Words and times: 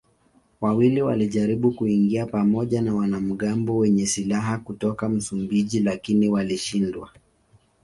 Wawili 0.61 1.01
walijaribu 1.01 1.71
kuingia 1.71 2.25
pamoja 2.25 2.81
na 2.81 2.95
wanamgambo 2.95 3.77
wenye 3.77 4.05
silaha 4.07 4.57
kutoka 4.57 5.09
Msumbiji 5.09 5.79
lakini 5.79 6.29
walishindwa. 6.29 7.09